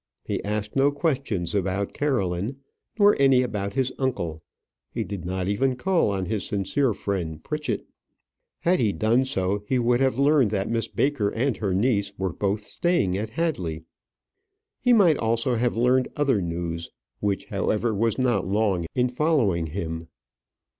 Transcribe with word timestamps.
He 0.23 0.43
asked 0.43 0.75
no 0.75 0.91
questions 0.91 1.53
about 1.53 1.93
Caroline, 1.93 2.55
nor 2.97 3.15
any 3.19 3.43
about 3.43 3.73
his 3.73 3.93
uncle. 3.99 4.41
He 4.91 5.03
did 5.03 5.25
not 5.25 5.47
even 5.47 5.75
call 5.75 6.09
on 6.09 6.25
his 6.25 6.43
sincere 6.43 6.91
friend 6.93 7.43
Pritchett. 7.43 7.85
Had 8.61 8.79
he 8.79 8.93
done 8.93 9.25
so, 9.25 9.63
he 9.67 9.77
would 9.77 9.99
have 9.99 10.17
learned 10.17 10.49
that 10.49 10.71
Miss 10.71 10.87
Baker 10.87 11.29
and 11.29 11.55
her 11.57 11.75
niece 11.75 12.13
were 12.17 12.33
both 12.33 12.61
staying 12.61 13.15
at 13.15 13.29
Hadley. 13.29 13.83
He 14.79 14.91
might 14.91 15.17
also 15.19 15.53
have 15.53 15.77
learned 15.77 16.07
other 16.15 16.41
news, 16.41 16.89
which, 17.19 17.45
however, 17.49 17.93
was 17.93 18.17
not 18.17 18.47
long 18.47 18.87
in 18.95 19.07
following 19.07 19.67
him. 19.67 20.07